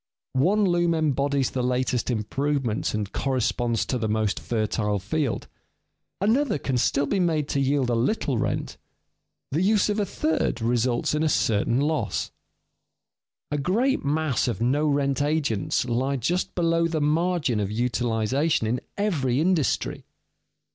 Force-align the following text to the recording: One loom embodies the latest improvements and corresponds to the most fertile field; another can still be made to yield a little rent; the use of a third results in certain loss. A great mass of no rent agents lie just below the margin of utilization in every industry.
One 0.33 0.63
loom 0.65 0.95
embodies 0.95 1.51
the 1.51 1.61
latest 1.61 2.09
improvements 2.09 2.95
and 2.95 3.11
corresponds 3.11 3.85
to 3.85 3.99
the 3.99 4.07
most 4.09 4.39
fertile 4.39 4.97
field; 4.97 5.47
another 6.19 6.57
can 6.57 6.79
still 6.79 7.05
be 7.05 7.19
made 7.19 7.47
to 7.49 7.59
yield 7.59 7.91
a 7.91 7.93
little 7.93 8.39
rent; 8.39 8.77
the 9.51 9.61
use 9.61 9.89
of 9.89 9.99
a 9.99 10.05
third 10.07 10.59
results 10.59 11.13
in 11.13 11.29
certain 11.29 11.79
loss. 11.79 12.31
A 13.51 13.59
great 13.59 14.03
mass 14.03 14.47
of 14.47 14.59
no 14.59 14.87
rent 14.87 15.21
agents 15.21 15.85
lie 15.85 16.15
just 16.15 16.55
below 16.55 16.87
the 16.87 16.99
margin 16.99 17.59
of 17.59 17.69
utilization 17.69 18.65
in 18.65 18.81
every 18.97 19.39
industry. 19.39 20.03